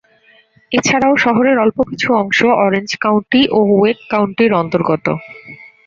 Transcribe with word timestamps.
এছাড়াও 0.71 1.13
শহরের 1.17 1.57
অল্প 1.57 1.77
কিছু 1.89 2.07
অংশ 2.15 2.39
অরেঞ্জ 2.63 2.89
কাউন্টি 3.01 3.41
ও 3.49 3.59
ওয়েক 3.71 3.99
কাউন্টির 4.09 4.51
অন্তর্গত। 4.61 5.05